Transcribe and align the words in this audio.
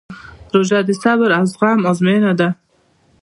روژه 0.53 0.79
د 0.87 0.89
صبر 1.01 1.29
او 1.39 1.43
زغم 1.51 1.79
ازموینه 1.91 2.31
ده. 2.39 2.49